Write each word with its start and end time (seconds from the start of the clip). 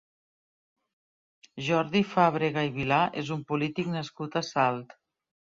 Jordi 1.67 2.01
Fàbrega 2.15 2.65
i 2.71 2.73
Vilà 2.81 2.99
és 3.25 3.29
un 3.39 3.47
polític 3.53 3.95
nascut 4.01 4.43
a 4.43 4.47
Salt. 4.53 5.01